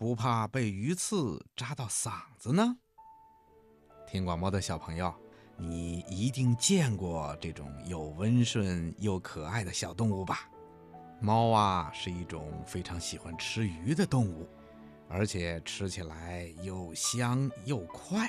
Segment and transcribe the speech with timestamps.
[0.00, 2.78] 不怕被鱼刺扎到嗓子呢？
[4.08, 5.14] 听广播的小朋友，
[5.58, 10.48] 你一定见过这种又温顺又可爱的小动物吧？
[11.20, 14.48] 猫啊，是一种非常喜欢吃鱼的动物，
[15.06, 18.26] 而且吃起来又香又快。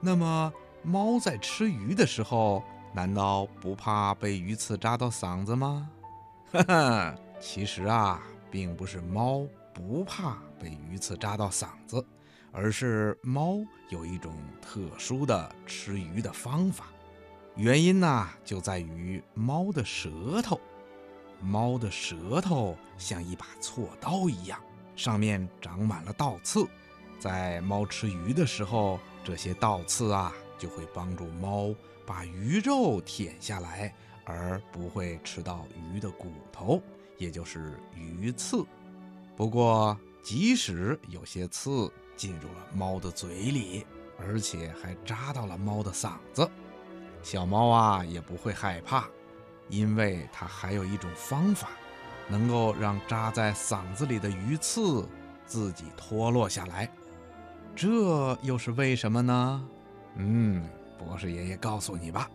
[0.00, 0.52] 那么，
[0.84, 5.90] 猫在吃鱼的时候，难道不怕被鱼刺扎到嗓子吗？
[6.52, 9.44] 哈哈，其实啊，并不是猫
[9.74, 12.02] 不怕被鱼刺扎到嗓子，
[12.52, 13.58] 而是猫
[13.90, 16.86] 有一种特殊的吃鱼的方法。
[17.56, 20.58] 原因呢，就在于猫的舌头。
[21.40, 24.58] 猫的舌头像一把锉刀一样，
[24.96, 26.66] 上面长满了倒刺。
[27.18, 31.74] 在猫吃鱼的时候，这些倒刺啊，就会帮助猫
[32.06, 33.92] 把鱼肉舔下来，
[34.24, 36.80] 而不会吃到鱼的骨头，
[37.18, 38.64] 也就是鱼刺。
[39.36, 43.84] 不过，即使有些刺进入了猫的嘴里，
[44.18, 46.48] 而且还扎到了猫的嗓子，
[47.22, 49.08] 小猫啊也不会害怕。
[49.70, 51.70] 因为它还有一种方法，
[52.28, 55.08] 能够让扎在嗓子里的鱼刺
[55.46, 56.88] 自己脱落下来。
[57.74, 59.68] 这又是为什么呢？
[60.16, 62.30] 嗯，博士爷爷告诉你吧，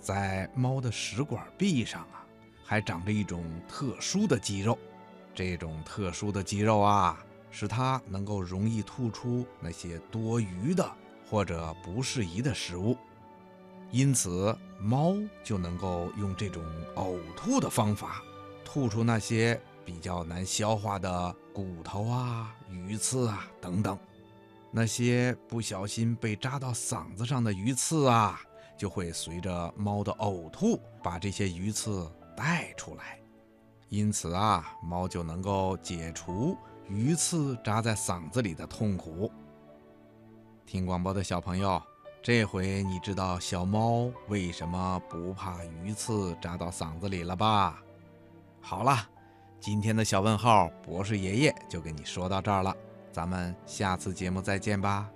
[0.00, 2.26] 在猫的食管壁上啊，
[2.64, 4.76] 还长着一种特殊的肌肉。
[5.34, 7.18] 这种特殊的肌肉啊，
[7.50, 10.90] 使它能够容易吐出那些多余的
[11.28, 12.96] 或者不适宜的食物。
[13.90, 15.14] 因此，猫
[15.44, 16.64] 就能够用这种
[16.96, 18.22] 呕吐的方法，
[18.64, 23.98] 吐出那些比较难消化的骨头啊、鱼刺啊等等。
[24.70, 28.40] 那些不小心被扎到嗓子上的鱼刺啊，
[28.78, 33.21] 就会随着猫的呕吐把这些鱼刺带出来。
[33.92, 36.56] 因此啊，猫就能够解除
[36.88, 39.30] 鱼刺扎在嗓子里的痛苦。
[40.64, 41.80] 听广播的小朋友。
[42.22, 47.82] 这回你知道小猫为什么不怕鱼刺扎到嗓子里了吧？
[48.60, 48.96] 好了，
[49.60, 52.74] 今天的小问号博士爷爷就跟你说到这儿了，
[53.10, 55.10] 咱们下次节目再见吧。